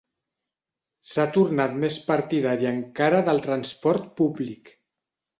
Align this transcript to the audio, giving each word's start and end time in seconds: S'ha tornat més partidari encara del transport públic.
S'ha 1.09 1.25
tornat 1.33 1.75
més 1.83 1.97
partidari 2.07 2.69
encara 2.69 3.19
del 3.27 3.41
transport 3.49 4.07
públic. 4.23 4.73